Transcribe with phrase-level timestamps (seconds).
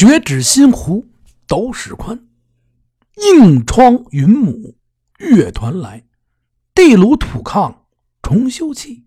[0.00, 1.06] 雪指新湖
[1.46, 2.26] 斗史宽，
[3.16, 4.78] 硬窗云母
[5.18, 6.06] 乐团来，
[6.72, 7.80] 地炉土炕
[8.22, 9.04] 重修葺，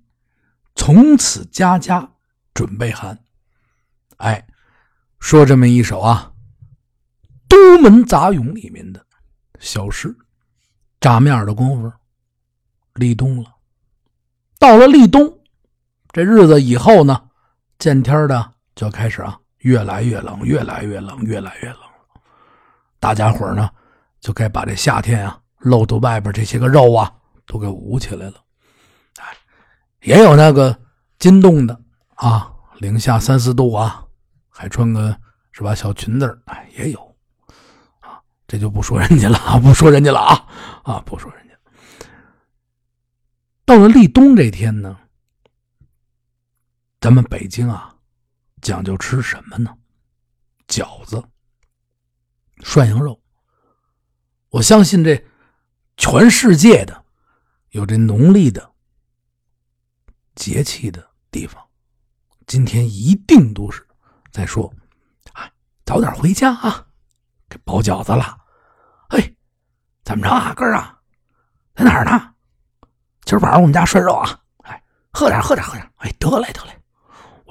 [0.76, 2.12] 从此家家
[2.54, 3.24] 准备寒。
[4.18, 4.46] 哎，
[5.18, 6.34] 说这么一首啊，
[7.48, 9.04] 《都门杂咏》里面的
[9.60, 10.16] 小诗，
[11.02, 11.92] 眨面的功夫，
[12.94, 13.56] 立冬了。
[14.60, 15.40] 到了立冬，
[16.12, 17.32] 这日子以后呢，
[17.80, 19.40] 见天的就开始啊。
[19.64, 21.80] 越来越冷，越来越冷，越来越冷。
[23.00, 23.70] 大家伙呢，
[24.20, 27.14] 就该把这夏天啊露到外边这些个肉啊
[27.46, 28.34] 都给捂起来了。
[29.22, 29.26] 哎，
[30.02, 30.78] 也有那个
[31.18, 31.80] 筋冻的
[32.16, 34.06] 啊，零下三四度啊，
[34.50, 35.18] 还穿个
[35.54, 37.16] 是吧小裙子哎，也有
[38.02, 38.20] 啊。
[38.46, 40.46] 这就不说人家了，不说人家了啊
[40.84, 41.54] 啊，不说人家。
[43.64, 44.98] 到了立冬这天呢，
[47.00, 47.93] 咱们北京啊。
[48.64, 49.78] 讲究吃什么呢？
[50.68, 51.22] 饺子、
[52.62, 53.22] 涮羊肉。
[54.50, 55.22] 我相信这
[55.98, 57.04] 全世界的
[57.72, 58.74] 有这农历的
[60.36, 61.62] 节气的地方，
[62.48, 63.86] 今天一定都是
[64.32, 64.74] 在说
[65.34, 65.52] ：“啊，
[65.86, 66.88] 早点回家啊，
[67.50, 68.38] 给包饺子了。”
[69.10, 69.36] 哎，
[70.06, 71.02] 怎么着啊，哥啊，
[71.76, 72.34] 在哪儿呢？
[73.26, 74.40] 今儿晚上我们家涮肉啊！
[74.60, 75.92] 哎，喝点，喝点，喝点。
[75.98, 76.80] 哎，得嘞，得嘞。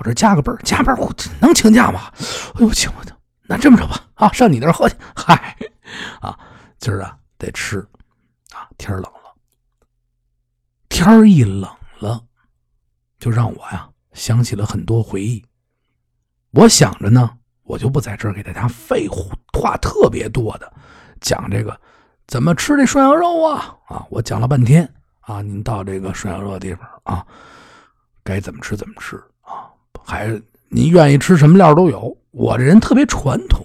[0.03, 0.97] 我这加个班加班
[1.41, 2.13] 能请假吗？
[2.57, 4.97] 哎呦，请我的，那这么着吧，啊，上你那儿喝去。
[5.15, 5.57] 嗨，
[6.21, 6.37] 啊，
[6.81, 7.79] 今儿啊得吃，
[8.51, 9.33] 啊，天冷了，
[10.89, 12.21] 天一冷了，
[13.21, 15.45] 就让我呀想起了很多回忆。
[16.51, 20.73] 我想着呢，我就不在这儿给大家废话特别多的
[21.21, 21.81] 讲这个
[22.27, 24.05] 怎么吃这涮羊肉啊啊！
[24.11, 27.25] 我讲了半天啊，您到这个涮羊肉的地方啊，
[28.25, 29.23] 该怎么吃怎么吃
[30.05, 32.17] 还你愿意吃什么料都有。
[32.31, 33.65] 我这人特别传统，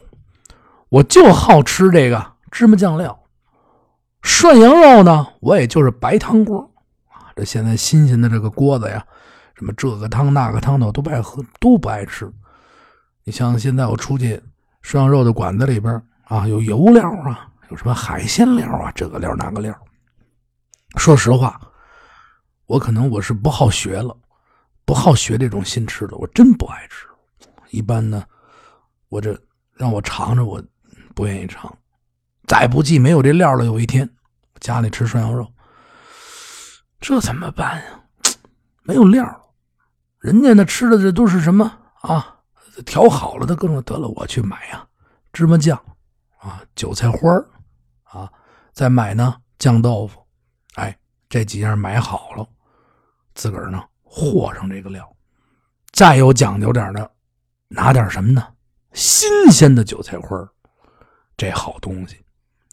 [0.90, 3.18] 我就好吃这个芝麻酱料。
[4.22, 6.60] 涮羊肉呢，我也就是白汤锅
[7.08, 7.32] 啊。
[7.36, 9.02] 这现在新鲜的这个锅子呀，
[9.56, 12.30] 什么这个汤那个汤的我都不爱喝，都不爱吃。
[13.24, 14.42] 你像现在我出去
[14.82, 19.74] 涮羊肉的馆子里边啊，有油料啊，有什么海鲜料啊，这个料那个料。
[20.98, 21.58] 说实话，
[22.66, 24.14] 我可能我是不好学了。
[24.88, 27.06] 不好学这种新吃的，我真不爱吃。
[27.72, 28.24] 一般呢，
[29.10, 29.38] 我这
[29.74, 30.64] 让我尝尝，我
[31.14, 31.78] 不愿意尝。
[32.48, 34.10] 再不济没有这料了，有一天
[34.62, 35.52] 家里吃涮羊肉，
[37.02, 38.02] 这怎么办呀？
[38.84, 39.54] 没有料，
[40.20, 42.38] 人家那吃的这都是什么啊？
[42.86, 44.88] 调好了的各种得了，我去买呀，
[45.34, 45.78] 芝麻酱
[46.40, 47.30] 啊，韭菜花
[48.04, 48.32] 啊，
[48.72, 50.26] 再买呢酱豆腐，
[50.76, 52.48] 哎，这几样买好了，
[53.36, 53.84] 自个儿呢。
[54.18, 55.08] 和上这个料，
[55.92, 57.12] 再有讲究点的，
[57.68, 58.48] 拿点什么呢？
[58.94, 60.36] 新鲜的韭菜花
[61.38, 62.18] 这好东西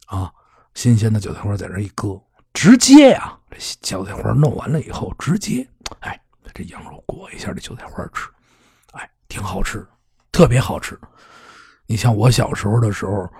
[0.06, 0.32] 啊！
[0.72, 2.18] 新鲜的韭菜花在这一搁，
[2.54, 5.68] 直接呀，这韭菜花弄完了以后，直接
[6.00, 6.18] 哎，
[6.54, 8.26] 这羊肉裹一下这韭菜花吃，
[8.92, 9.86] 哎，挺好吃，
[10.32, 10.98] 特别好吃。
[11.86, 13.30] 你像我小时候的时候，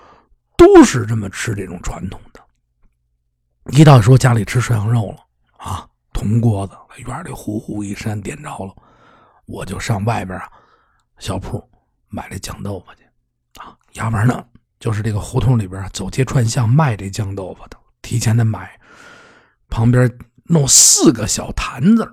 [0.58, 2.40] 都是这么吃这种传统的。
[3.72, 5.24] 一到说家里吃涮羊肉了
[5.56, 5.88] 啊！
[6.24, 6.74] 铜锅子，
[7.04, 8.74] 院里呼呼一扇点着了，
[9.44, 10.50] 我就上外边啊
[11.18, 11.62] 小铺
[12.08, 13.04] 买这酱豆腐去
[13.60, 13.76] 啊。
[13.92, 14.42] 要不然呢，
[14.80, 18.80] 就是这个胡同里边走街串巷卖这酱豆腐的，提前得买。
[19.68, 20.10] 旁边
[20.44, 22.10] 弄四个小坛子，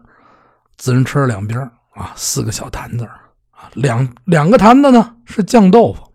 [0.76, 1.58] 自行车两边
[1.92, 6.14] 啊，四个小坛子啊，两两个坛子呢是酱豆腐，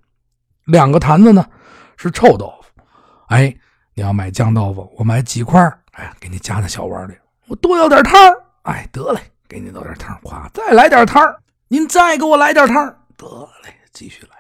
[0.66, 1.48] 两个坛子呢
[1.96, 2.82] 是臭豆腐。
[3.28, 3.56] 哎，
[3.94, 7.14] 你要买酱豆腐，我买几块哎，给你夹在小碗里。
[7.48, 13.26] 我多要点汤儿哎，得嘞，给您倒点汤夸，再来点汤儿您再给我来点汤儿得
[13.62, 14.36] 嘞，继续来。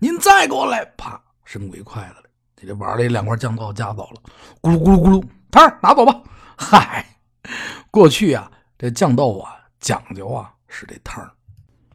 [0.00, 2.24] 您再给我来，啪，伸鬼筷子了，
[2.56, 4.22] 这这碗里两块酱豆夹走了，
[4.60, 6.20] 咕噜咕噜咕噜，汤儿拿走吧。
[6.56, 7.06] 嗨，
[7.90, 11.30] 过去啊，这酱豆啊讲究啊是这汤儿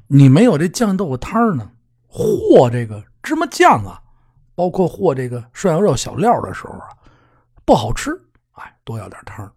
[0.07, 1.69] 你没有这酱豆腐汤儿呢，
[2.07, 4.01] 和这个芝麻酱啊，
[4.56, 6.88] 包括和这个涮羊肉小料的时候啊，
[7.66, 8.12] 不好吃。
[8.54, 9.51] 哎，多要点汤儿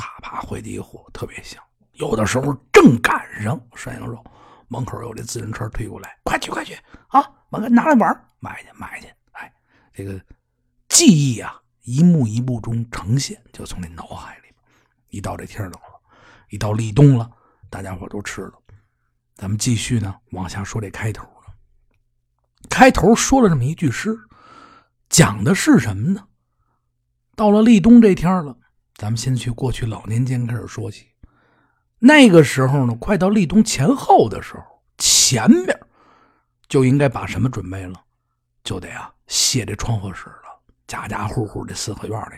[0.00, 1.62] 啪啪回的一火，特别香。
[1.92, 4.24] 有的时候正赶上涮羊肉，
[4.68, 6.72] 门口有这自行车推过来，快去快去
[7.08, 7.20] 啊！
[7.50, 9.08] 完了拿来玩买去买去。
[9.32, 9.52] 哎，
[9.92, 10.18] 这个
[10.88, 14.44] 记忆啊，一幕一幕中呈现，就从那脑海里。
[15.10, 16.00] 一到这天冷了，
[16.48, 17.30] 一到立冬了，
[17.68, 18.54] 大家伙都吃了。
[19.34, 21.54] 咱们继续呢，往下说这开头了。
[22.70, 24.18] 开头说了这么一句诗，
[25.10, 26.26] 讲的是什么呢？
[27.36, 28.56] 到了立冬这天了。
[29.00, 31.06] 咱们先去过去老年间开始说起，
[31.98, 34.62] 那个时候呢，快到立冬前后的时候，
[34.98, 35.80] 前面
[36.68, 37.94] 就应该把什么准备了？
[38.62, 40.60] 就得啊卸这窗户纸了。
[40.86, 42.34] 家家户户这四合院里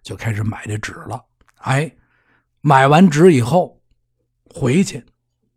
[0.00, 1.20] 就开始买这纸了。
[1.56, 1.92] 哎，
[2.60, 3.82] 买完纸以后
[4.54, 5.04] 回去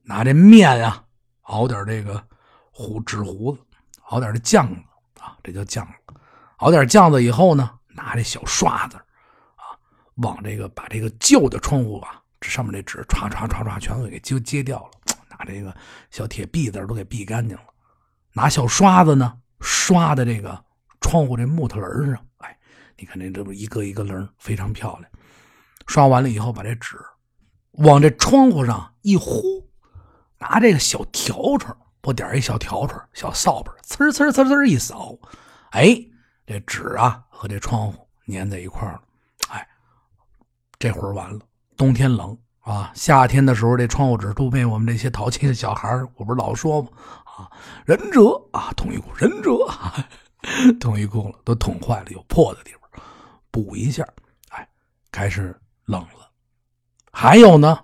[0.02, 1.06] 拿这面啊
[1.42, 2.28] 熬点这个
[2.72, 3.60] 糊纸糊子，
[4.08, 4.82] 熬点这酱子
[5.22, 5.88] 啊，这叫酱。
[6.58, 9.00] 熬点酱子以后呢，拿这小刷子，
[10.22, 14.92] 往这个把这个旧的窗户啊，这上面这纸唰唰唰唰全都给揭揭掉了，
[15.30, 15.76] 拿这个
[16.12, 17.64] 小铁篦子都给篦干净了。
[18.34, 20.64] 拿小刷子呢，刷的这个
[21.02, 22.58] 窗户这木头棱上，哎，
[22.98, 25.10] 你看这这不一个一个棱，非常漂亮。
[25.88, 26.98] 刷完了以后，把这纸
[27.72, 29.68] 往这窗户上一呼，
[30.38, 35.18] 拿这个小笤帚，不点一小笤帚，小扫把，呲呲呲呲一扫，
[35.72, 35.98] 哎，
[36.46, 39.02] 这纸啊和这窗户粘在一块了。
[40.80, 41.40] 这会儿完了，
[41.76, 46.90] 冬天冷啊，夏天的时候这窗户纸都被我们这些淘气的小孩我不是老说吗？
[47.26, 47.52] 啊，
[47.86, 49.68] 忍者啊，捅一窟，忍者，
[50.80, 53.04] 捅一窟窿都捅坏了，有破的地方
[53.52, 54.08] 补一下。
[54.52, 54.66] 哎，
[55.12, 55.54] 开始
[55.84, 56.32] 冷了。
[57.12, 57.78] 还有呢，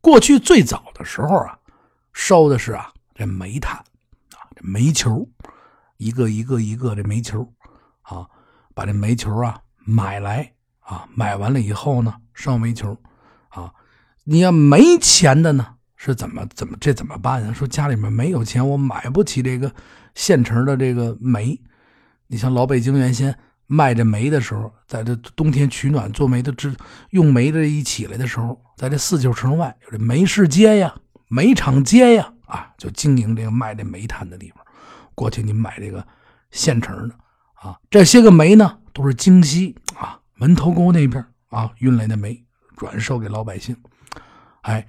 [0.00, 1.58] 过去最早的时候啊，
[2.12, 3.76] 烧的是啊这煤炭
[4.36, 5.28] 啊，这煤球，
[5.96, 7.52] 一个一个一个这煤球
[8.02, 8.24] 啊，
[8.72, 12.96] 把这煤球啊买来啊，买完了以后呢，烧煤球
[13.48, 13.72] 啊，
[14.22, 15.72] 你要没钱的呢。
[15.98, 17.52] 是怎么怎么这怎么办呀？
[17.54, 19.72] 说家里面没有钱，我买不起这个
[20.14, 21.58] 现成的这个煤。
[22.26, 23.36] 你像老北京原先
[23.66, 26.70] 卖这煤的时候，在这冬天取暖做煤的这
[27.10, 30.94] 用煤的一起来的时候，在这四九城外有这煤市街呀、
[31.28, 34.62] 煤厂街呀，啊，就经营这个卖这煤炭的地方。
[35.14, 36.06] 过去你买这个
[36.50, 37.14] 现成的
[37.54, 42.44] 啊，这些个煤呢都是京西啊门头沟那边啊运来的煤，
[42.76, 43.76] 转售给老百姓，
[44.62, 44.86] 哎。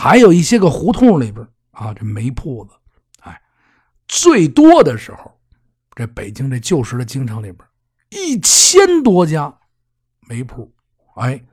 [0.00, 2.70] 还有一些个胡同里边啊，这煤铺子，
[3.18, 3.42] 哎，
[4.06, 5.36] 最多的时候，
[5.96, 7.68] 这北京这旧时的京城里边，
[8.10, 9.52] 一千多家
[10.28, 10.72] 煤铺，
[11.16, 11.44] 哎，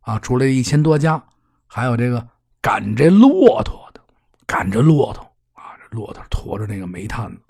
[0.00, 1.24] 啊，除了一千多家，
[1.68, 2.28] 还有这个
[2.60, 4.00] 赶这骆驼的，
[4.44, 5.22] 赶着骆驼
[5.52, 7.40] 啊，这骆驼驮着那个煤炭子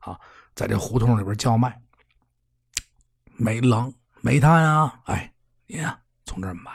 [0.00, 0.20] 啊，
[0.54, 1.80] 在这胡同里边叫卖，
[3.38, 3.90] 煤棱
[4.20, 5.32] 煤炭啊，哎，
[5.66, 6.70] 您啊从这儿买，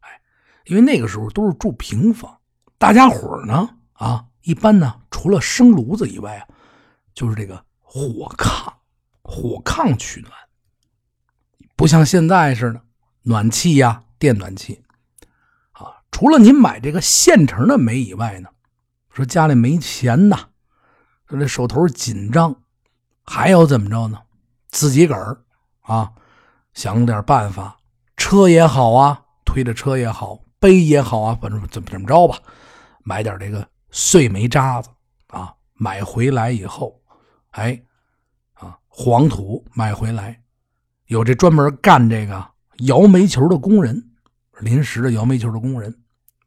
[0.00, 0.20] 哎，
[0.66, 2.38] 因为那个时候都是住平房。
[2.78, 3.76] 大家伙呢？
[3.94, 6.46] 啊，一般呢，除了生炉子以外啊，
[7.14, 8.00] 就是这个火
[8.36, 8.72] 炕，
[9.22, 10.32] 火炕取暖，
[11.76, 12.82] 不像现在似的
[13.22, 14.82] 暖气呀，电暖气
[15.72, 16.02] 啊。
[16.10, 18.48] 除了您买这个现成的煤以外呢，
[19.10, 20.48] 说家里没钱呐，
[21.28, 22.62] 说这手头紧张，
[23.24, 24.22] 还要怎么着呢？
[24.68, 25.44] 自己个儿
[25.82, 26.12] 啊，
[26.74, 27.76] 想点办法，
[28.32, 32.38] 车也好啊，推着车也好，背也好啊，反正怎么怎么着吧。
[33.02, 34.88] 买点这个碎煤渣子
[35.26, 36.98] 啊，买回来以后，
[37.50, 37.78] 哎，
[38.54, 40.40] 啊，黄土买回来，
[41.08, 42.42] 有这专门干这个
[42.86, 44.02] 摇煤球的工人，
[44.60, 45.94] 临时的摇煤球的工人，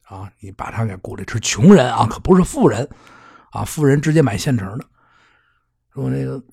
[0.05, 2.89] 啊，你把他给雇来，是穷人啊，可不是富人，
[3.51, 4.85] 啊，富人直接买现成的。
[5.93, 6.43] 说那个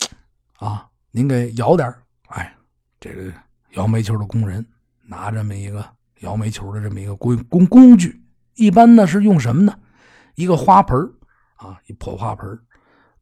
[0.58, 1.90] 啊，您给摇点
[2.26, 2.55] 哎，
[3.00, 3.32] 这个
[3.70, 4.62] 摇煤球的工人
[5.06, 5.84] 拿这么一个
[6.20, 8.22] 摇煤球的这么一个工工工具，
[8.54, 9.78] 一般呢是用什么呢？
[10.34, 10.99] 一个花盆
[11.56, 12.58] 啊，一破花盆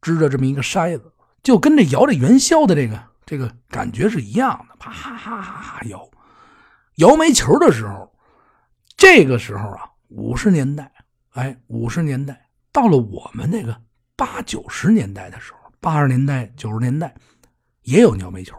[0.01, 1.11] 支着这么一个筛子，
[1.43, 6.09] 就跟这摇这元宵的这个这个感觉是一样的，啪哈哈哈哈摇，
[6.95, 8.11] 摇煤球的时候，
[8.95, 10.91] 这个时候啊，五十年代，
[11.31, 13.79] 哎，五十年代到了我们那个
[14.15, 17.13] 八九十年代的时候，八十年代九十年代
[17.83, 18.55] 也有摇煤球，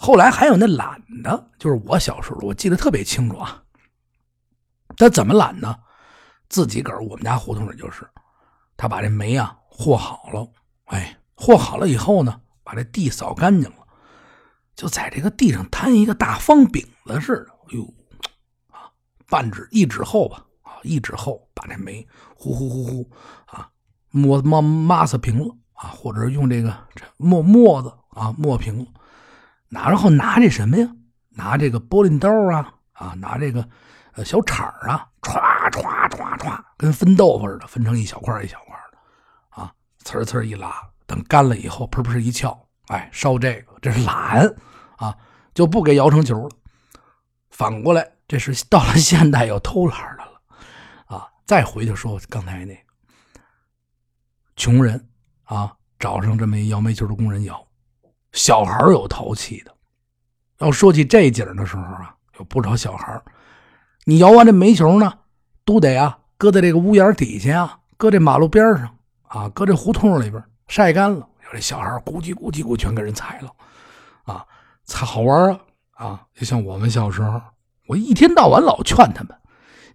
[0.00, 3.60] 后来还有那懒的，就是我小时候我记得特别清楚啊，
[4.96, 5.76] 他怎么懒呢？
[6.48, 8.08] 自己个，我们家胡同里就是，
[8.76, 10.48] 他把这煤啊和好了，
[10.84, 13.86] 哎，和好了以后呢，把这地扫干净了，
[14.76, 17.82] 就在这个地上摊一个大方饼子似的，哎呦，
[18.70, 18.88] 啊，
[19.28, 23.10] 半指一指厚吧，啊，一指厚，把这煤呼呼呼呼
[23.46, 23.68] 啊，
[24.10, 28.86] 抹抹抹擦平了啊，或者用这个这磨磨子啊磨平了，
[29.68, 30.88] 拿然后拿这什么呀？
[31.30, 33.68] 拿这个玻璃刀啊啊，拿这个
[34.12, 34.24] 呃。
[34.24, 39.72] 小铲啊，歘歘歘歘，跟分豆腐似的，分成一小块一小块的，啊，
[40.04, 40.74] 呲呲一拉，
[41.06, 44.52] 等干了以后，噗噗一翘，哎，烧这个，这是懒
[44.96, 45.16] 啊，
[45.54, 46.50] 就不给摇成球了。
[47.50, 50.42] 反过来，这是到了现代要偷懒的了，
[51.06, 52.80] 啊，再回去说刚才那个
[54.56, 55.08] 穷人
[55.44, 57.64] 啊，找上这么一摇煤球的工人摇，
[58.32, 59.74] 小孩有淘气的。
[60.58, 63.22] 要说起这景的时候啊，有不少小孩
[64.04, 65.12] 你摇完这煤球呢，
[65.64, 68.96] 都得啊搁在这个屋檐底下啊，搁这马路边上
[69.28, 73.52] 啊，搁这胡同里边晒干了，有这小孩咕叽咕叽咕全给人踩了，
[74.24, 74.44] 啊，
[74.84, 75.60] 才好玩啊
[75.92, 76.26] 啊！
[76.34, 77.40] 就像我们小时候，
[77.88, 79.36] 我一天到晚老劝他们，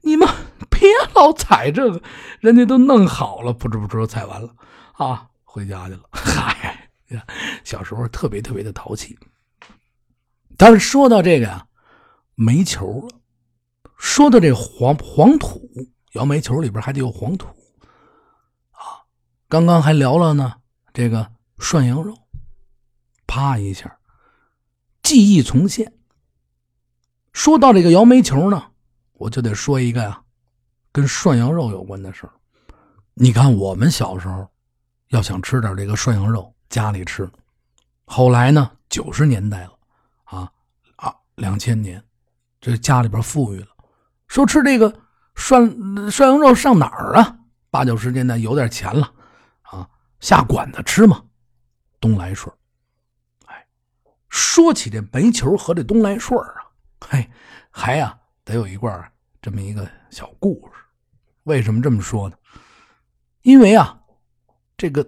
[0.02, 0.28] 你们
[0.70, 2.02] 别老踩这个，
[2.40, 4.50] 人家都弄好了，不知不觉踩完了
[4.94, 6.02] 啊，回家去了。
[6.12, 6.73] 嗨，
[7.64, 9.18] 小时候特别特别的淘气。
[10.58, 11.68] 但是说到这个呀，
[12.36, 13.18] 煤球了，
[13.98, 15.70] 说到这黄黄土，
[16.14, 17.48] 摇煤球里边还得有黄土
[18.72, 19.02] 啊。
[19.50, 20.54] 刚刚还聊了呢，
[20.94, 22.16] 这个涮羊肉，
[23.26, 23.98] 啪一下，
[25.02, 25.92] 记忆重现。
[27.34, 28.64] 说到这个摇煤球呢，
[29.14, 30.22] 我就得说一个呀，
[30.92, 32.30] 跟涮羊肉有关的事
[33.16, 34.48] 你看，我们小时候
[35.10, 37.30] 要想吃点这个涮羊肉，家里吃。
[38.04, 39.78] 后来呢，九十年代了，
[40.24, 40.52] 啊
[40.96, 42.04] 啊，两千年，
[42.60, 43.68] 这家里边富裕了，
[44.28, 44.92] 说吃这个
[45.36, 45.70] 涮
[46.10, 47.38] 涮羊肉上哪儿啊？
[47.70, 49.14] 八九十年代有点钱了。
[49.62, 49.88] 啊
[50.20, 51.24] 下馆子吃嘛？
[52.00, 52.52] 东来顺
[53.46, 53.68] 哎，
[54.28, 56.56] 说起这煤球和这东来顺啊，
[57.02, 57.30] 嘿，
[57.70, 59.12] 还呀得有一段
[59.44, 60.82] 这么一个小故事。
[61.44, 62.36] 为什么这么说呢？
[63.44, 64.02] 因为啊，
[64.76, 65.08] 这个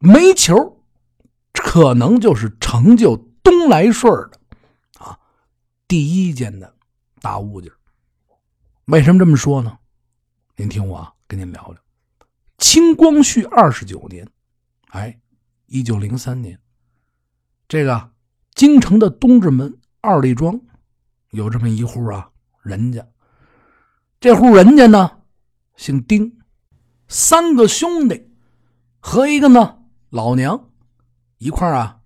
[0.00, 0.77] 煤球
[1.58, 4.40] 可能就是成就东来顺的
[4.98, 5.18] 啊
[5.86, 6.74] 第一件的
[7.20, 7.70] 大物件。
[8.86, 9.78] 为什么这么说呢？
[10.56, 11.76] 您听我跟您聊聊。
[12.56, 14.26] 清光绪二十九年。
[14.88, 15.20] 哎，
[15.66, 16.58] 一九零三年，
[17.68, 18.10] 这个
[18.54, 20.58] 京城的东直门二里庄
[21.30, 22.30] 有这么一户啊
[22.62, 23.06] 人家，
[24.18, 25.18] 这户人家呢
[25.76, 26.40] 姓丁，
[27.06, 28.30] 三个兄弟
[28.98, 30.67] 和一个呢老娘
[31.38, 32.00] 一块啊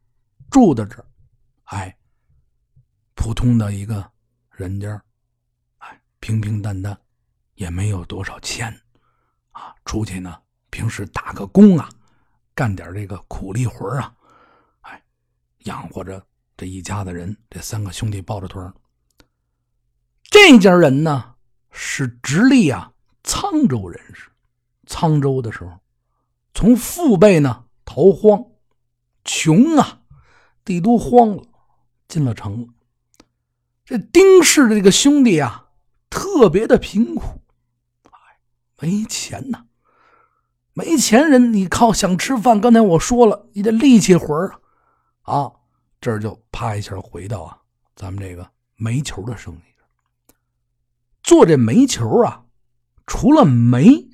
[0.50, 1.06] 住在这儿，
[1.64, 1.96] 哎，
[3.14, 4.10] 普通的一个
[4.50, 5.02] 人家，
[5.78, 6.96] 哎，平平淡淡，
[7.54, 8.70] 也没有多少钱
[9.52, 10.38] 啊，出去呢
[10.70, 11.88] 平时打个工啊。
[12.54, 14.14] 干点这个苦力活啊，
[14.82, 15.02] 哎，
[15.60, 16.22] 养活着
[16.54, 17.34] 这一家子人。
[17.48, 18.72] 这三个兄弟抱着团
[20.24, 21.34] 这家人呢
[21.70, 22.92] 是直隶啊
[23.24, 24.30] 沧州人士。
[24.86, 25.80] 沧州的时候，
[26.52, 28.44] 从父辈呢逃荒，
[29.24, 30.00] 穷啊，
[30.64, 31.44] 地都荒了，
[32.08, 32.68] 进了城了。
[33.84, 35.68] 这丁氏的这个兄弟啊，
[36.08, 37.40] 特别的贫苦，
[38.04, 38.40] 哎，
[38.80, 39.66] 没钱呐。
[40.74, 42.60] 没钱人，你靠想吃饭。
[42.60, 44.60] 刚才我说了，你得力气活儿
[45.22, 45.52] 啊，
[46.00, 47.58] 这就啪一下回到啊，
[47.94, 49.58] 咱们这个煤球的生意。
[51.22, 52.44] 做这煤球啊，
[53.06, 54.08] 除了煤，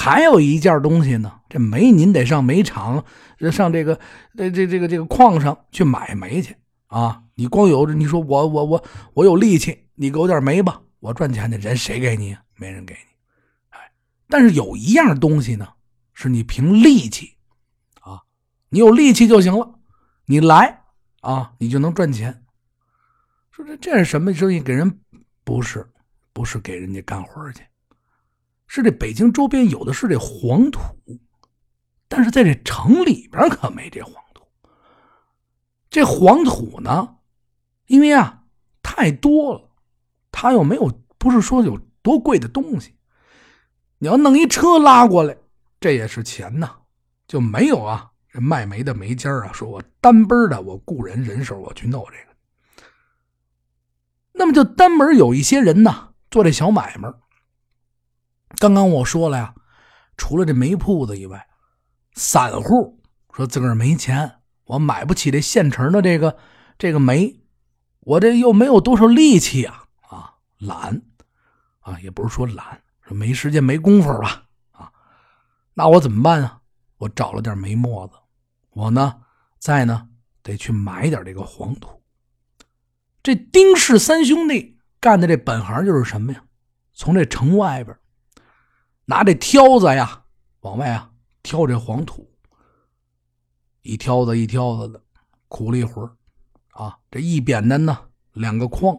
[0.00, 1.40] 还有一件东西呢。
[1.50, 3.04] 这煤您得上煤厂，
[3.52, 3.98] 上这个
[4.36, 7.22] 这这这个这个矿上去买煤去啊。
[7.34, 12.36] 你光有你说我我我我有力气，你给我点煤吧，我赚钱的人谁给你？
[12.56, 13.00] 没人给你。
[13.70, 13.78] 哎
[14.26, 15.68] 但是有一样东西呢，
[16.14, 17.36] 是你凭力气，
[18.00, 18.22] 啊，
[18.68, 19.74] 你有力气就行了，
[20.24, 20.82] 你来
[21.20, 22.42] 啊，你就能赚钱。
[23.50, 24.60] 说这这是什么生意？
[24.60, 25.00] 给人
[25.42, 25.86] 不是，
[26.32, 27.62] 不是给人家干活去，
[28.72, 30.80] 是这北京周边有的是这黄土，
[32.06, 34.44] 但是在这城里边可没这黄土。
[35.90, 37.16] 这黄土呢，
[37.86, 38.44] 因为啊
[38.80, 39.70] 太多了，
[40.30, 42.94] 它又没有，不是说有多贵的东西。
[43.98, 45.36] 你要弄一车拉过来，
[45.80, 46.70] 这也是钱呐，
[47.26, 48.12] 就没有啊。
[48.28, 52.86] 这卖煤的煤家啊，说我单奔的，我雇人人手，我去弄这个。
[54.34, 57.12] 那么就单门有一些人呢，做这小买卖。
[58.60, 59.54] 刚刚我说了呀，
[60.18, 61.48] 除了这煤铺子以外，
[62.12, 63.00] 散户
[63.32, 66.36] 说自个儿没钱，我买不起这现成的这个
[66.76, 67.40] 这个煤，
[68.00, 71.00] 我这又没有多少力气啊啊，懒
[71.80, 72.82] 啊，也不是说懒。
[73.08, 74.44] 没时间，没工夫吧？
[74.72, 74.92] 啊，
[75.72, 76.60] 那我怎么办啊？
[76.98, 78.14] 我找了点煤沫子，
[78.72, 79.22] 我呢，
[79.58, 80.06] 再呢，
[80.42, 82.02] 得去买点这个黄土。
[83.22, 86.44] 这丁氏三兄弟干的这本行就是什么呀？
[86.92, 87.96] 从这城外边
[89.10, 90.22] 拿这挑子呀，
[90.60, 91.10] 往外啊
[91.42, 92.30] 挑这黄土，
[93.82, 95.02] 一挑子一挑子的
[95.48, 96.08] 苦力活
[96.68, 96.96] 啊。
[97.10, 97.98] 这一扁担呢，
[98.34, 98.96] 两个筐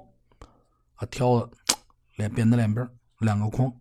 [0.96, 1.50] 啊，挑子
[2.18, 2.86] 连扁担两边
[3.20, 3.74] 两个筐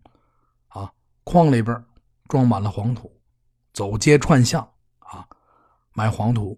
[0.69, 0.89] 啊。
[1.25, 1.83] 筐里边
[2.29, 3.11] 装满了黄土，
[3.73, 4.65] 走街串巷
[4.99, 5.27] 啊，
[5.91, 6.57] 买黄土。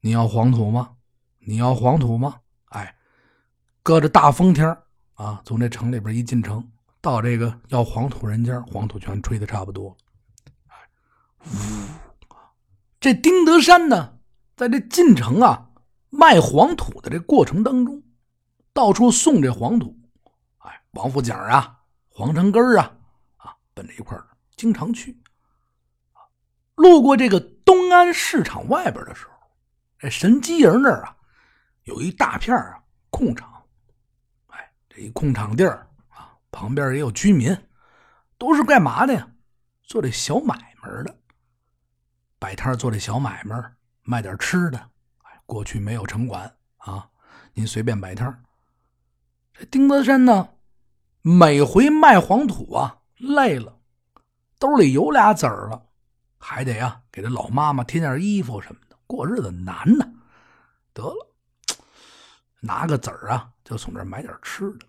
[0.00, 0.96] 你要黄土吗？
[1.40, 2.40] 你要黄土吗？
[2.70, 2.96] 哎，
[3.82, 4.66] 搁着大风天
[5.12, 6.66] 啊，从这城里边一进城，
[7.00, 9.96] 到这个要黄土人家，黄土全吹的差不多。
[10.68, 10.76] 哎，
[11.46, 11.50] 呜，
[13.00, 14.18] 这丁德山呢，
[14.56, 15.70] 在这进城啊
[16.10, 18.02] 卖黄土的这过程当中，
[18.72, 19.98] 到处送这黄土。
[20.58, 22.96] 哎，王府井啊，皇城根啊。
[23.36, 24.26] 啊奔着一块儿
[24.56, 25.18] 经常去，
[26.74, 29.32] 路过这个东安市场外边的时候，
[29.98, 31.16] 这神机营那儿啊，
[31.84, 33.64] 有一大片啊空场。
[34.48, 35.88] 哎，这一空场地儿，
[36.50, 37.56] 旁边也有居民，
[38.38, 39.28] 都是干嘛的呀？
[39.82, 41.18] 做这小买卖的，
[42.38, 44.78] 摆摊做这小买卖，卖点吃的。
[45.22, 47.08] 哎，过去没有城管啊，
[47.54, 48.44] 您随便摆摊
[49.52, 50.50] 这丁德山呢，
[51.22, 53.78] 每回卖黄土啊，累了，
[54.58, 55.86] 兜里有俩子儿了。
[56.38, 60.08] 还得呀，给这老妈妈添件衣服什么的，过日子难呐。
[60.94, 61.26] 得了，
[62.62, 64.86] 拿个子儿啊，就从这买点吃的。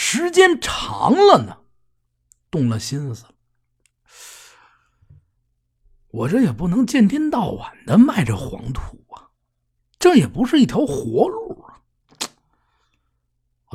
[0.00, 1.58] 时间长了呢，
[2.52, 3.24] 动了心思。
[6.12, 9.28] 我这也不能见天到晚的卖这黄土啊，
[9.98, 11.82] 这也不是一条活路啊。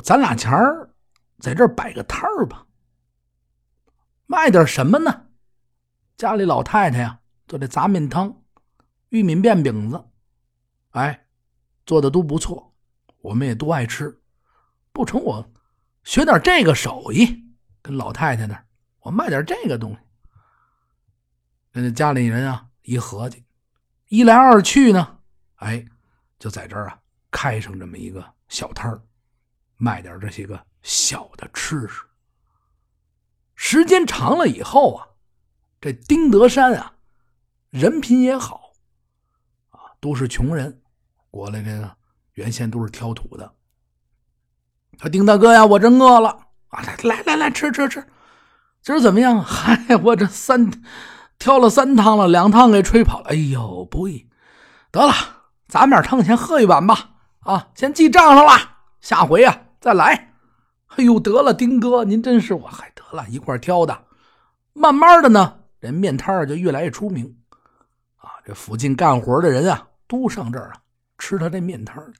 [0.01, 0.95] 咱俩钱儿，
[1.39, 2.65] 在这摆个摊儿吧，
[4.25, 5.27] 卖点什么呢？
[6.15, 8.41] 家里老太太呀，做这杂面汤、
[9.09, 10.05] 玉米面饼子，
[10.91, 11.27] 哎，
[11.85, 12.73] 做的都不错，
[13.19, 14.21] 我们也都爱吃。
[14.93, 15.52] 不成，我
[16.03, 17.43] 学点这个手艺，
[17.81, 18.65] 跟老太太那
[18.99, 19.97] 我卖点这个东西。
[21.71, 23.43] 那家里人啊，一合计，
[24.07, 25.19] 一来二去呢，
[25.55, 25.85] 哎，
[26.37, 26.99] 就在这儿啊，
[27.31, 29.01] 开上这么一个小摊儿，
[29.77, 32.03] 卖点这些个小的吃食。
[33.55, 35.07] 时间长了以后啊。
[35.81, 36.95] 这丁德山啊，
[37.69, 38.71] 人品也好，
[39.71, 40.81] 啊，都是穷人，
[41.29, 41.97] 过来这个
[42.35, 43.53] 原先都是挑土的。
[44.99, 46.29] 说丁大哥呀，我真饿了
[46.69, 48.03] 啊，来来来吃吃吃，
[48.81, 49.41] 今儿怎么样？
[49.43, 50.71] 嗨，我这三
[51.37, 53.29] 挑了三趟了，两趟给吹跑了。
[53.29, 54.27] 哎呦，不易，
[54.91, 55.13] 得了，
[55.67, 57.09] 咱们俩唱先喝一碗吧。
[57.41, 58.53] 啊，先记账上了，
[59.01, 60.33] 下回啊再来。
[60.95, 64.05] 哎呦，得了，丁哥，您真是我，嗨，得了一块挑的，
[64.73, 65.59] 慢慢的呢。
[65.81, 67.35] 这面摊儿就越来越出名，
[68.17, 70.77] 啊，这附近干活的人啊，都上这儿啊
[71.17, 72.13] 吃他这面摊儿。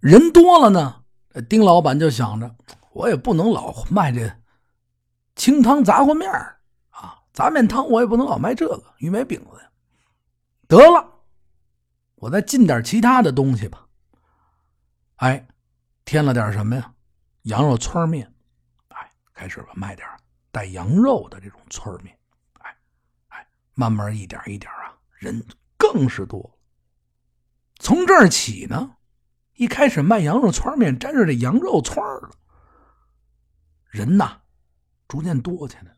[0.00, 0.96] 人多了呢，
[1.42, 2.56] 丁老板就想着，
[2.92, 4.30] 我也不能老卖这
[5.36, 6.30] 清汤杂货面
[6.90, 9.70] 啊，杂面汤我也不能老卖这个玉米饼子呀。
[10.66, 11.08] 得了，
[12.16, 13.86] 我再进点其他的东西吧。
[15.16, 15.48] 哎，
[16.04, 16.92] 添了点什么呀？
[17.42, 18.34] 羊肉串面，
[18.88, 20.06] 哎，开始吧，卖点
[20.50, 22.18] 带羊肉的这种串面。
[22.60, 22.76] 哎，
[23.28, 25.42] 哎慢慢一点一点啊，人
[25.76, 26.58] 更是多。
[27.78, 28.96] 从这儿起呢，
[29.58, 32.30] 一开始卖羊肉串面，沾着这羊肉串了。
[33.90, 34.38] 人呐，
[35.06, 35.92] 逐渐多起来，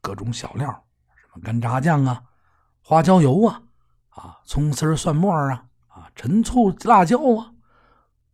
[0.00, 0.68] 各种小料，
[1.16, 2.22] 什么干炸酱啊、
[2.82, 3.62] 花椒油啊、
[4.10, 7.52] 啊葱丝蒜末啊、啊陈醋辣椒啊，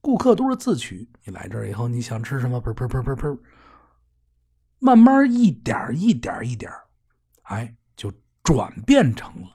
[0.00, 1.08] 顾客都是自取。
[1.24, 2.60] 你来这儿以后，你想吃什么？
[2.60, 3.40] 砰砰砰砰砰，
[4.80, 6.70] 慢慢一点一点一点，
[7.44, 7.74] 哎。
[7.94, 8.10] 就
[8.42, 9.48] 转变成了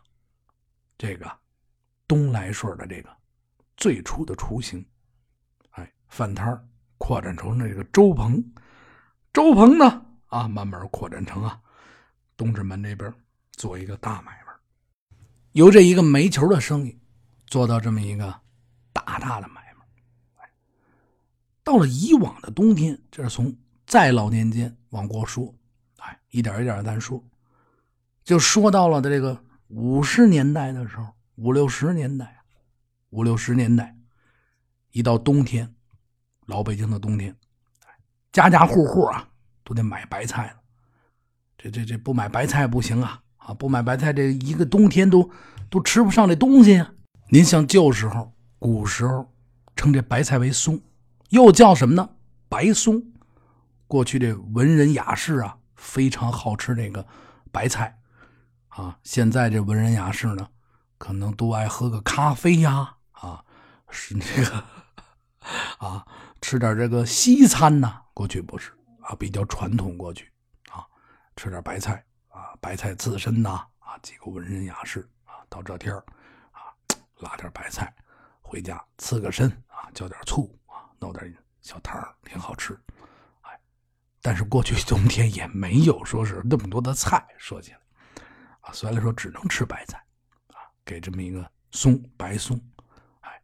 [0.96, 1.30] 这个
[2.08, 3.10] 东来顺的这个
[3.76, 4.86] 最初的雏形，
[6.08, 6.68] 饭摊
[6.98, 8.44] 扩展成这个粥棚，
[9.34, 11.60] 粥棚呢啊，慢慢扩展成啊
[12.36, 13.14] 东直门这边
[13.52, 15.18] 做一个大买卖，
[15.52, 17.00] 由这一个煤球的生意
[17.46, 18.26] 做到这么一个
[18.92, 19.64] 大大的买卖。
[21.64, 23.54] 到了以往的冬天，这是从
[23.86, 25.54] 再老年间往过说，
[25.98, 27.22] 哎，一点一点的咱说。
[28.24, 32.40] 就说到了的这个五十年代的时候，五六十年代，
[33.10, 33.94] 五六十年代，
[34.92, 35.76] 一到冬天，
[36.48, 37.34] 老北京的冬天，
[38.32, 39.28] 家家户户啊
[39.64, 40.54] 都得买白菜了。
[41.58, 43.22] 这这这不买白菜不行啊！
[43.38, 45.30] 啊，不买白菜，这一个冬天都
[45.70, 46.92] 都吃不上这东西啊。
[47.30, 49.34] 您像旧时候、古时候，
[49.76, 50.80] 称这白菜为松，
[51.30, 52.10] 又叫什么呢？
[52.50, 53.04] 白松。
[53.88, 57.06] 过去这文人雅士啊，非常好吃这个
[57.52, 58.00] 白菜。
[58.70, 60.48] 啊，现在这文人雅士呢，
[60.98, 63.44] 可能都爱喝个咖啡呀，啊，
[63.90, 64.64] 是这个，
[65.80, 66.06] 啊，
[66.42, 68.02] 吃点这个西餐呐。
[68.14, 68.72] 过去不是
[69.02, 69.98] 啊，比较传统。
[69.98, 70.32] 过去
[70.72, 70.86] 啊，
[71.36, 75.94] 吃点白菜啊，白菜刺身呐，啊，几个文人雅士啊，到这天
[76.52, 76.74] 啊，
[77.20, 77.94] 拉点白菜
[78.42, 82.80] 回家刺个身啊，浇点醋啊，弄点小汤挺好吃。
[83.42, 83.60] 哎，
[84.22, 87.80] 但是过去冬天也没有说是那么多的菜，说起来。
[88.74, 89.98] 所以说，只能吃白菜，
[90.50, 92.60] 啊，给这么一个松白松，
[93.22, 93.42] 哎，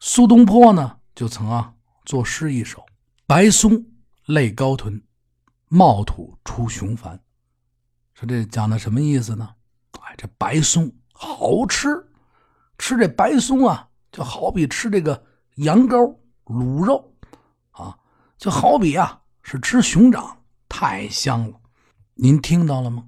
[0.00, 1.72] 苏东坡呢就曾啊
[2.08, 2.86] 作诗一首
[3.28, 3.84] ：“白松
[4.24, 5.02] 泪高屯，
[5.68, 7.22] 茂土出雄繁。”
[8.16, 9.54] 说这讲的什么意思呢？
[10.00, 12.08] 哎，这白松好吃，
[12.78, 15.22] 吃这白松啊，就好比吃这个
[15.56, 16.16] 羊羔
[16.46, 17.14] 卤肉，
[17.72, 17.98] 啊，
[18.38, 21.60] 就好比啊是吃熊掌，太香了。
[22.14, 23.04] 您听到了吗？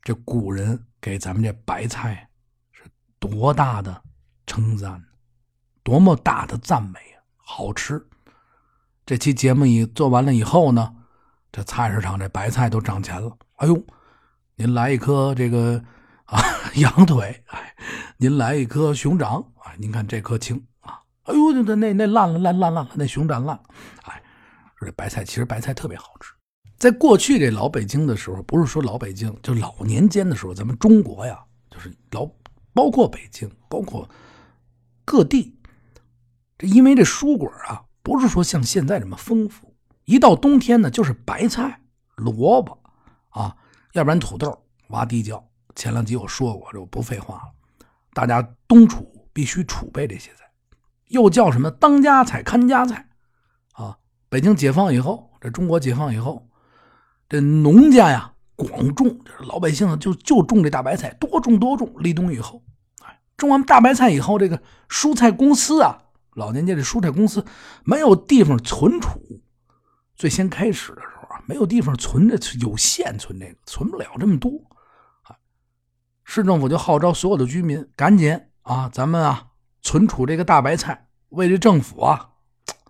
[0.00, 0.86] 这古人。
[1.00, 2.30] 给咱们这白菜
[2.72, 2.84] 是
[3.18, 4.02] 多大的
[4.46, 5.04] 称赞，
[5.82, 7.20] 多么大的赞美啊！
[7.36, 8.02] 好吃。
[9.06, 10.94] 这期节目一做完了以后呢，
[11.52, 13.36] 这菜市场这白菜都涨钱了。
[13.56, 13.84] 哎呦，
[14.56, 15.82] 您来一颗这个
[16.24, 16.40] 啊
[16.76, 17.74] 羊腿，哎，
[18.16, 23.60] 您来一颗熊掌，哎，您看这颗青啊，哎呦，那那那烂了烂烂烂了，那熊掌烂，
[24.04, 24.22] 哎，
[24.78, 26.32] 说这白菜其实白菜特别好吃。
[26.78, 31.38] 在过去这老北京的时候，不是说老北京，就老年间的时候，咱们中国呀，
[31.70, 32.26] 就是老
[32.72, 34.08] 包括北京，包括
[35.04, 35.54] 各地，
[36.56, 37.84] 这因为这蔬果啊。
[38.04, 41.80] 不是说像现在这么丰富，一到冬天呢，就是白菜、
[42.16, 42.78] 萝卜
[43.30, 43.56] 啊，
[43.94, 45.42] 要不然土豆、挖地窖。
[45.74, 47.42] 前两集我说过，这我不废话了。
[48.12, 50.44] 大家冬储必须储备这些菜，
[51.08, 53.08] 又叫什么当家菜、看家菜
[53.72, 53.96] 啊？
[54.28, 56.46] 北京解放以后，这中国解放以后，
[57.26, 61.90] 这农家呀广种，老百姓就就种这大白菜，多种多种。
[62.00, 62.62] 立冬以后，
[63.38, 66.02] 种完大白菜以后，这个蔬菜公司啊。
[66.34, 67.44] 老年间这蔬菜公司
[67.84, 69.20] 没有地方存储，
[70.14, 74.52] 最先开始的时候啊，没有地方存这有限存这个，存不了这么多。
[76.24, 79.48] 市政府就号召所有的居民赶紧啊，咱们啊
[79.82, 82.30] 存储这个大白菜，为这政府啊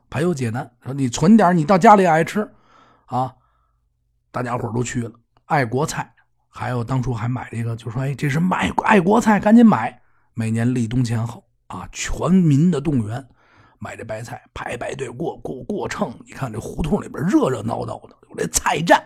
[0.08, 0.70] 排忧解难。
[0.84, 2.48] 说你存点，你到家里爱吃
[3.06, 3.34] 啊。
[4.30, 5.12] 大家伙都去了，
[5.46, 6.14] 爱国菜，
[6.48, 10.00] 还有当初还买这个，就说哎，这是买爱国菜，赶紧买。
[10.32, 13.28] 每年立冬前后啊，全民的动员。
[13.84, 16.10] 买这白菜，排排队过过过秤。
[16.24, 18.98] 你看这胡同里边热热闹闹的，有这菜站，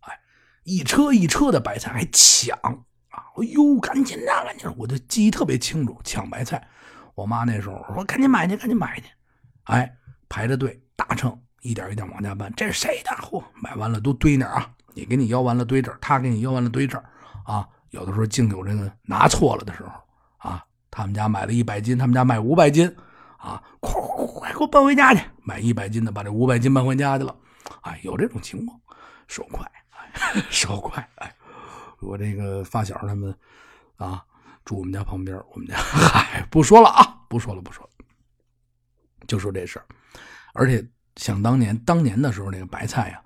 [0.00, 0.18] 哎，
[0.64, 2.58] 一车一车的白菜还抢
[3.10, 3.22] 啊！
[3.36, 4.68] 哎呦，赶紧的，赶紧！
[4.76, 6.66] 我的记忆特别清楚，抢白菜。
[7.14, 9.06] 我妈那时候说：“赶紧买去，赶紧买去。”
[9.70, 9.96] 哎，
[10.28, 12.52] 排着队，大秤一点一点往家搬。
[12.56, 13.10] 这是谁的？
[13.22, 14.68] 嚯，买完了都堆那啊！
[14.92, 17.04] 你给你要完了堆这儿，他给你要完了堆这儿
[17.44, 17.68] 啊！
[17.90, 19.92] 有的时候竟有这个拿错了的时候
[20.50, 20.64] 啊！
[20.90, 22.92] 他们家买了一百斤，他们家买五百斤。
[23.40, 25.24] 啊，快快快，给我搬回家去！
[25.42, 27.34] 买一百斤的，把这五百斤搬回家去了。
[27.80, 28.78] 哎，有这种情况，
[29.28, 29.66] 手快，
[30.50, 31.08] 手快。
[31.16, 31.34] 哎，
[32.00, 33.34] 我这个发小他们
[33.96, 34.22] 啊，
[34.62, 37.88] 住我们家旁边，我们家 嗨，不说了啊，不说了，不说，
[39.26, 39.86] 就说这事儿。
[40.52, 43.22] 而且想当年，当年的时候，那个白菜呀，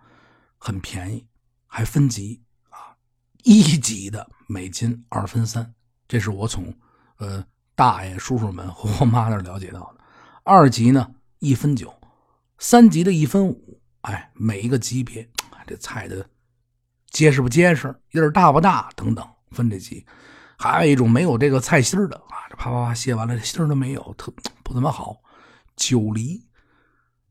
[0.58, 1.26] 很便宜，
[1.66, 2.94] 还分级啊，
[3.42, 5.74] 一级的每斤二分三，
[6.06, 6.72] 这是我从
[7.16, 10.03] 呃大爷叔叔们和我妈那了解到的。
[10.46, 11.92] 二级呢一分九，
[12.58, 15.26] 三级的一分五，哎，每一个级别，
[15.66, 16.28] 这菜的
[17.08, 20.04] 结实不结实，印儿大不大等等，分这级。
[20.58, 24.30] 还有一种没有这个菜心的啊，这啪啪啪卸完了，这心都没有，特
[24.62, 25.16] 不怎么好。
[25.76, 26.46] 九梨，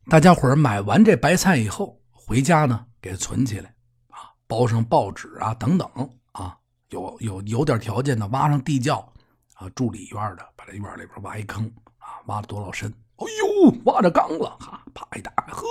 [0.09, 3.75] 大家伙儿买完这白菜以后，回家呢给存起来
[4.09, 5.87] 啊，包上报纸啊等等
[6.31, 6.57] 啊，
[6.89, 9.07] 有有有点条件的挖上地窖
[9.53, 12.91] 啊，住里院的把这院里边挖一坑啊，挖的多老深？
[13.23, 14.83] 哎呦，挖着缸了哈！
[14.93, 15.63] 啪一打，呵，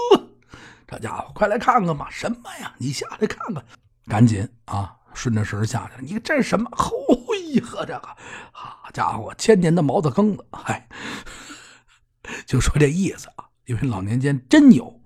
[0.86, 2.08] 这家伙，快来看看吧！
[2.10, 2.74] 什么呀？
[2.78, 3.64] 你下来看看，
[4.06, 6.04] 赶紧啊，顺着绳下去。
[6.04, 6.68] 你这是什么？
[6.72, 6.92] 吼
[7.54, 8.16] 呀，这个，
[8.52, 10.88] 好家伙，千年的茅子坑子，嗨，
[12.46, 13.46] 就说这意思啊。
[13.66, 15.00] 因为老年间真有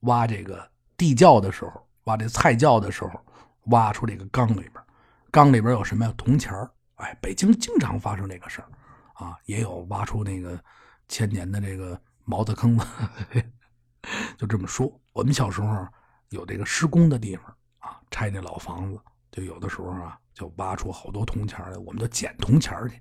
[0.00, 3.10] 挖这个地窖的时候，挖这菜窖的时候，
[3.66, 4.74] 挖出这个缸里边，
[5.30, 6.12] 缸里边有什么呀？
[6.16, 6.52] 铜钱
[6.96, 8.68] 哎，北京经常发生这个事儿
[9.14, 10.58] 啊，也有挖出那个。
[11.08, 12.86] 千年的这个茅子坑子，
[14.36, 15.00] 就这么说。
[15.12, 15.86] 我们小时候
[16.30, 17.46] 有这个施工的地方
[17.78, 23.00] 啊，拆这老房子，就有的时候啊，就挖出好多铜钱来，我们就捡铜钱去。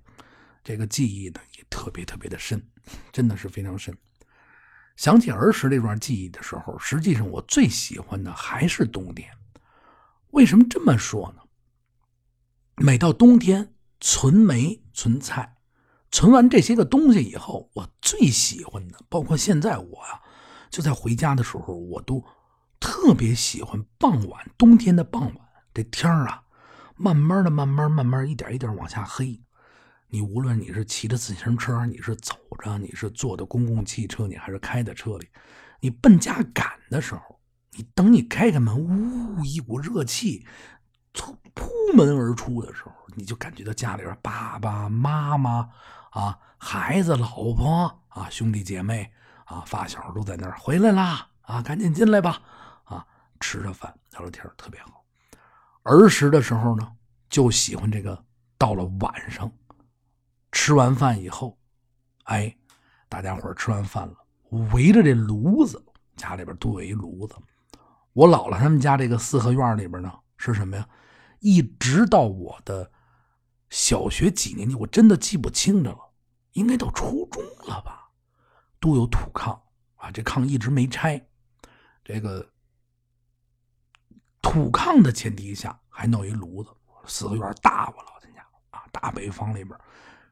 [0.64, 2.64] 这个记忆呢，也特别特别的深，
[3.12, 3.96] 真的是非常深。
[4.96, 9.30] 想起儿时这段记忆的时候，实际上我最喜欢的还是冬天。
[10.32, 11.42] 为什么这么说呢？
[12.78, 15.55] 每到冬天，存煤、存菜。
[16.16, 20.22] 存完这些个东西以后，我最喜欢的，包括现在我啊，
[20.70, 22.24] 就在回家的时候，我都
[22.80, 25.36] 特别喜欢傍晚，冬天的傍晚，
[25.74, 26.42] 这天啊，
[26.96, 29.38] 慢慢的、慢慢、慢慢，一点一点往下黑。
[30.08, 35.28] 你无论你是骑着自行车，你是走着，你是坐的公共汽车，你还是开在车里，
[35.82, 37.42] 你奔家赶的时候，
[37.74, 40.46] 你等你开开门，呜，一股热气
[41.16, 45.68] 出扑门而出的时候，你就感觉到家里边爸爸妈妈。
[46.12, 49.12] 啊，孩子、老婆啊，兄弟姐妹
[49.46, 51.28] 啊，发小都在那儿回来啦！
[51.42, 52.40] 啊，赶紧进来吧！
[52.84, 53.06] 啊，
[53.40, 55.04] 吃着饭聊聊天特别好。
[55.84, 56.92] 儿时的时候呢，
[57.30, 58.24] 就喜欢这个。
[58.58, 59.52] 到了晚上，
[60.54, 61.58] 吃完饭以后，
[62.24, 62.56] 哎，
[63.10, 64.16] 大家伙吃完饭了，
[64.74, 65.84] 围着这炉子，
[66.16, 67.36] 家里边都有一炉子。
[68.14, 70.88] 我姥姥他们家这个四合院里边呢，是什么呀？
[71.46, 72.92] 一直到我的
[73.70, 76.00] 小学几年级，我真的记不清了了，
[76.54, 78.10] 应该到初中了吧？
[78.80, 79.52] 都有土炕
[79.98, 81.24] 啊，这炕一直没拆。
[82.04, 82.52] 这个
[84.42, 86.72] 土炕的前提下，还弄一炉子，
[87.06, 89.78] 四合院大，我老天家啊，大北方里边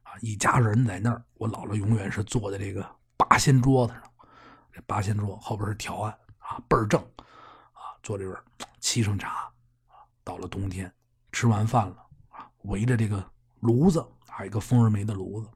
[0.02, 1.24] 啊，一家人在那儿。
[1.36, 2.84] 我姥姥永远是坐在这个
[3.18, 4.04] 八仙桌子上，
[4.72, 7.00] 这八仙桌后边是条案啊，倍儿正
[7.74, 8.36] 啊，坐这边
[8.82, 9.48] 沏上茶。
[10.26, 10.90] 到了冬天，
[11.34, 11.98] 吃完饭了
[12.30, 15.50] 啊，围着这个炉子，还有一个蜂窝煤的炉子，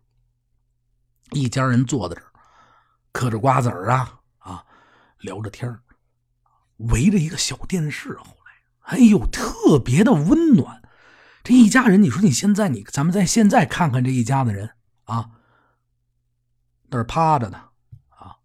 [1.31, 2.33] 一家人坐在这儿，
[3.13, 4.65] 嗑着瓜子儿啊啊，
[5.19, 5.79] 聊着天
[6.77, 8.17] 围着一个小电视。
[8.17, 10.81] 后来，哎呦，特别的温暖。
[11.43, 15.29] 这一家人，你说你现在你咱们在现在看看这一家子人啊，
[16.89, 17.57] 那儿趴着的
[18.09, 18.35] 啊，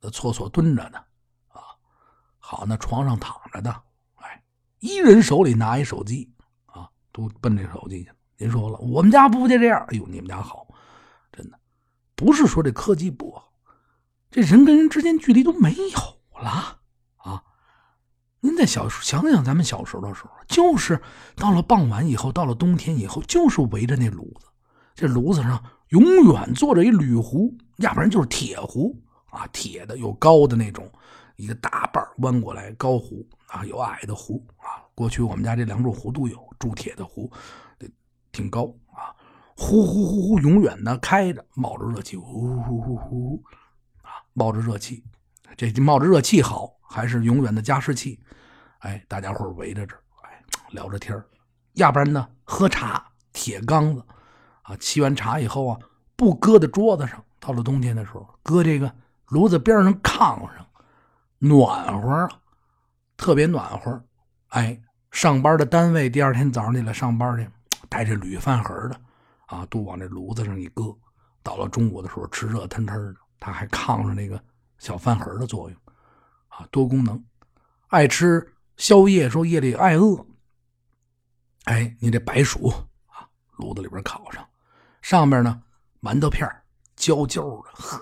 [0.00, 0.98] 那厕所蹲着呢
[1.48, 1.62] 啊，
[2.38, 3.82] 好那床上躺着的，
[4.16, 4.44] 哎，
[4.80, 6.30] 一人手里拿一手机，
[7.12, 8.10] 都奔这手机去。
[8.38, 9.84] 您说了，我们家不就这样？
[9.88, 10.66] 哎呦，你们家好，
[11.32, 11.58] 真的
[12.14, 13.52] 不是说这科技不好，
[14.30, 16.80] 这人跟人之间距离都没有了
[17.16, 17.42] 啊。
[18.40, 20.98] 您再小想想，咱们小时候的时候，就是
[21.36, 24.46] 到了傍晚以后，到了冬天以后，就是围着那炉子，
[24.94, 30.90] 这炉子上永远坐着一铝壶，要不然就是铁壶啊，铁的有高的那种，
[31.36, 34.42] 一个大把弯过来高壶啊，有矮的壶。
[35.00, 37.32] 过去我们家这两种壶都有，铸铁的壶，
[38.32, 39.16] 挺高啊，
[39.56, 43.42] 呼呼呼呼，永远的开着，冒着热气，呼呼呼呼，
[44.02, 45.02] 啊，冒着热气，
[45.56, 48.20] 这冒着热气好，还是永远的加湿器。
[48.80, 51.18] 哎，大家伙围着这儿，哎，聊着天
[51.76, 54.04] 要不然呢，喝茶，铁缸子，
[54.60, 55.78] 啊，沏完茶以后啊，
[56.14, 58.94] 不搁在桌子上，到了冬天的时候，搁这个
[59.28, 60.66] 炉子边上炕上，
[61.38, 62.28] 暖和，
[63.16, 64.04] 特别暖和。
[64.48, 64.78] 哎，
[65.10, 67.48] 上班的单位，第二天早上起来上班去，
[67.88, 69.00] 带着铝饭盒的，
[69.46, 70.96] 啊，都往这炉子上一搁，
[71.42, 74.42] 到了中午的时候吃热腾腾的，它还抗着那个
[74.78, 75.78] 小饭盒的作用，
[76.48, 77.22] 啊，多功能，
[77.88, 78.54] 爱吃。
[78.76, 80.24] 宵夜时候夜里爱饿，
[81.64, 84.42] 哎，你这白薯啊，炉子里边烤上，
[85.02, 85.60] 上面呢
[86.00, 86.48] 馒头片
[86.96, 88.00] 焦焦的，呵，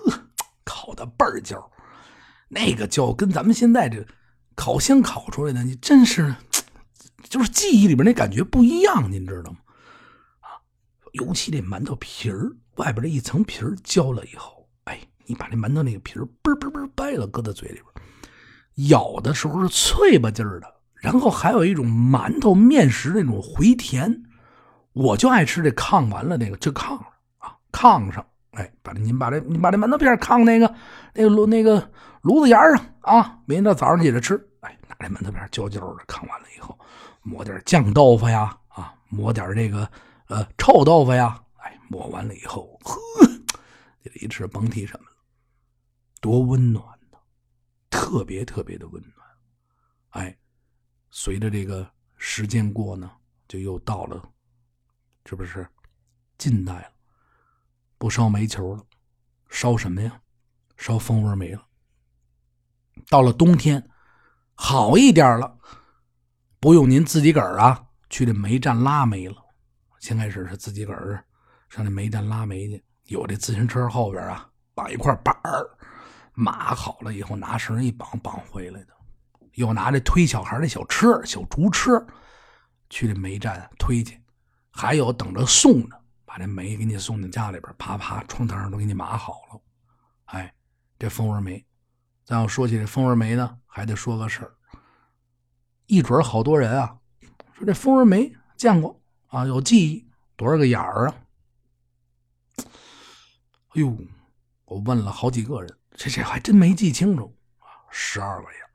[0.63, 1.69] 烤的倍儿焦，
[2.47, 4.07] 那个焦跟咱们现在这
[4.55, 6.33] 烤箱烤出来的，你真是
[7.23, 9.57] 就是记忆里边那感觉不一样，您知道吗？
[10.39, 10.55] 啊，
[11.13, 18.87] 尤其这馒头皮儿外边这一层皮儿焦了以后，哎，你把这馒头那个皮儿嘣嘣嘣掰了，搁在嘴里边。
[18.87, 24.23] 咬的时候是脆吧劲儿的，然后还有一种馒头面食那种回甜，
[24.93, 27.05] 我就爱吃这炕完了那个这炕上
[27.39, 30.73] 啊，炕上，哎，把这您把这你把这馒头片炕那个
[31.13, 36.79] 那个炉那个炉子沿上啊，明天早上起来吃，哎，拿这馒头片焦焦的炕完了以后，
[37.29, 39.89] 抹点酱豆腐呀，啊，抹点这个
[40.27, 42.99] 呃臭豆腐呀，哎，抹完了以后，呵，
[44.03, 45.15] 这一吃甭提什么了，
[46.19, 46.83] 多温暖。
[47.91, 49.27] 特别特别的温暖，
[50.09, 50.37] 哎，
[51.11, 51.87] 随着这个
[52.17, 53.11] 时间过呢，
[53.47, 54.23] 就又到了，
[55.25, 55.67] 是不是
[56.37, 56.91] 近代了，
[57.97, 58.83] 不烧煤球了，
[59.49, 60.21] 烧什么呀？
[60.77, 61.63] 烧蜂窝煤了。
[63.09, 63.89] 到了冬天，
[64.55, 65.57] 好一点了，
[66.59, 69.35] 不用您自己个儿啊去这煤站拉煤了。
[69.99, 71.23] 先开始是自己个儿
[71.69, 75.69] 上这煤站拉煤去，有这自行车后边啊绑一块板儿。
[76.33, 78.93] 码好了以后，拿绳一绑，绑回来的。
[79.55, 82.05] 又拿这推小孩的小车、小竹车，
[82.89, 84.17] 去这煤站推去。
[84.71, 89.61] 还有等着送的，把这煤给你送进家里边，啪啪，窗台上都给你码好了。
[90.25, 90.53] 哎，
[90.97, 91.65] 这蜂窝煤。
[92.23, 94.55] 咱要说起这蜂窝煤呢，还得说个事儿。
[95.89, 96.95] 一准好多人啊，
[97.57, 101.15] 说这蜂窝煤见过啊，有记忆，多少个眼儿啊？
[102.57, 103.97] 哎呦，
[104.65, 105.77] 我问了好几个人。
[105.97, 108.69] 这这还真没记清楚啊，十二个眼儿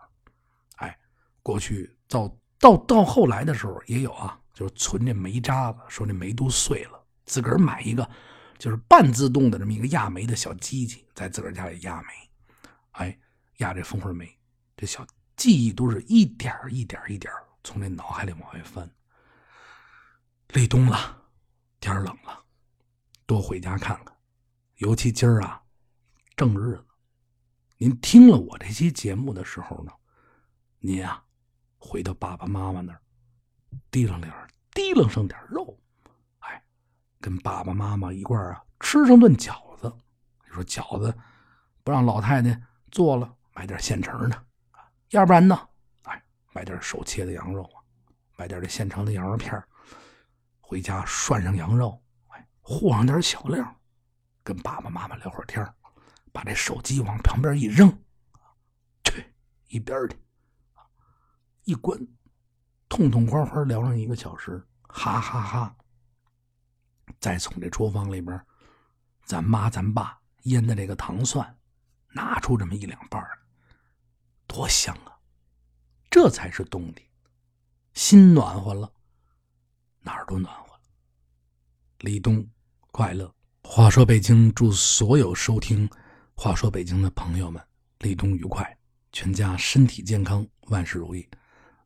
[0.85, 0.99] 哎，
[1.41, 8.07] 过去到到到后来的时候也有啊，就是存这煤渣子，说这煤都碎了，自个儿买一个
[8.59, 12.09] 就是半自动的这么一个压煤的小机器，在自个儿家里压煤，
[12.91, 13.19] 哎，
[13.59, 14.37] 压这蜂窝煤，
[14.77, 18.89] 这小记忆都是一点一点一点从那脑海里往外翻。
[20.49, 21.23] 立冬了，
[21.81, 22.45] 天冷了，
[23.27, 24.17] 多回家看看，
[24.77, 25.63] 尤其今儿啊，
[26.37, 26.87] 正日子。
[27.77, 29.93] 您听了我这期节目的时候呢，
[30.79, 31.25] 您啊，
[31.77, 33.01] 回到爸爸妈妈那儿，
[33.91, 34.33] 提上点
[34.73, 35.77] 提楞上点肉，
[36.39, 36.65] 哎，
[37.21, 39.93] 跟爸爸妈妈一块儿啊吃上顿饺子。
[40.47, 41.13] 你说饺子
[41.83, 44.45] 不让老太太做了，买点现成的，
[45.15, 45.57] 要不然呢，
[46.03, 46.21] 哎，
[46.53, 47.79] 买点手切的羊肉啊，
[48.37, 49.63] 买点这现成的羊肉片
[50.61, 53.65] 回家涮上羊肉，哎，和上点小料，
[54.43, 55.65] 跟爸爸妈妈聊会儿天
[56.33, 57.97] 把这手机往旁边一扔，
[59.05, 59.25] 去
[59.69, 60.17] 一边去，
[61.63, 61.97] 一关，
[62.89, 65.77] 痛痛快快聊上一个小时，哈哈哈。
[67.21, 68.45] 再从这厨房里边，
[69.25, 71.57] 咱妈咱爸腌的这个糖蒜，
[72.09, 73.25] 拿出这么一两瓣
[74.55, 75.19] 多香啊！
[76.09, 77.05] 这才是冬天，
[77.93, 78.89] 心暖和了，
[79.99, 80.81] 哪儿都暖和了。
[81.99, 82.47] 立冬
[82.93, 83.35] 快乐！
[83.65, 85.89] 话说北京，祝所有收听
[86.37, 87.61] 《话说北京》的朋友们
[87.99, 88.79] 立冬愉快，
[89.11, 91.29] 全家身体健康，万事如意。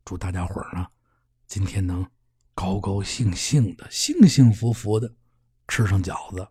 [0.04, 0.86] 祝大家伙儿呢，
[1.46, 2.06] 今天能
[2.54, 5.10] 高高兴兴的、幸幸福福的
[5.68, 6.46] 吃上饺子，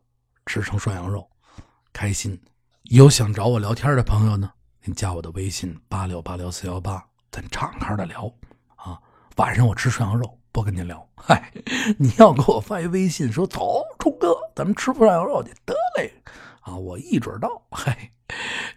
[0.47, 1.29] 吃上涮羊肉，
[1.93, 2.41] 开心。
[2.85, 4.51] 有想找我聊天的朋友呢，
[4.87, 8.33] 您加我的微信八六八六四幺八，咱敞开的聊
[8.77, 8.97] 啊。
[9.35, 10.39] 晚上我吃涮羊肉。
[10.49, 11.51] 不跟您聊，嗨，
[11.99, 16.11] 你要给我发一微信说走，冲哥，咱们吃涮羊肉去，得嘞，
[16.61, 18.09] 啊，我一准到，嗨，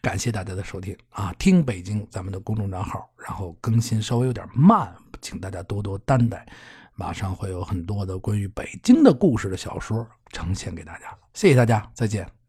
[0.02, 4.92] 感谢大家的收听啊，听北京咱们的公众账号，然后更新稍微有点慢，
[5.22, 6.44] 请大家多多担待，
[6.96, 12.39] 马上会有很多的关于北京的故事的小说呈现给大家，谢谢大家，再见。